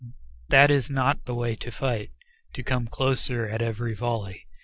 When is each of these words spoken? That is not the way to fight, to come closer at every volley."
That 0.49 0.71
is 0.71 0.89
not 0.89 1.25
the 1.25 1.35
way 1.35 1.55
to 1.57 1.69
fight, 1.69 2.09
to 2.53 2.63
come 2.63 2.87
closer 2.87 3.47
at 3.47 3.61
every 3.61 3.93
volley." 3.93 4.47